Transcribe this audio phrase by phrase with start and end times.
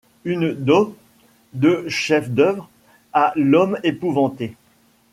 [0.25, 0.97] Une dot
[1.53, 2.67] de chéfs-d'oeuvre
[3.13, 4.55] à l'homme épouvanté